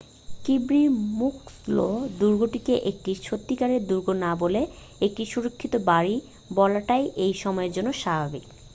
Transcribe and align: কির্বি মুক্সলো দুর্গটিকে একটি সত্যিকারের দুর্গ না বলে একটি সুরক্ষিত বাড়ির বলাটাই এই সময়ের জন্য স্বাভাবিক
কির্বি 0.43 0.81
মুক্সলো 1.19 1.87
দুর্গটিকে 2.19 2.73
একটি 2.91 3.11
সত্যিকারের 3.23 3.81
দুর্গ 3.89 4.07
না 4.23 4.31
বলে 4.35 4.61
একটি 5.01 5.23
সুরক্ষিত 5.25 5.73
বাড়ির 5.87 6.21
বলাটাই 6.51 7.03
এই 7.25 7.33
সময়ের 7.41 7.71
জন্য 7.73 7.89
স্বাভাবিক 8.01 8.45